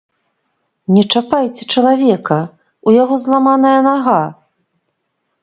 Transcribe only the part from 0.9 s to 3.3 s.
Не чапайце чалавека, у яго